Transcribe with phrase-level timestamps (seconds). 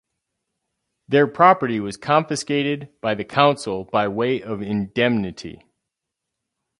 [1.07, 5.63] Their property was confiscated by the council by way of indemnity.